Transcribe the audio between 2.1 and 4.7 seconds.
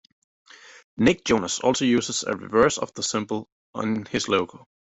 a reverse of the symbol in his logo.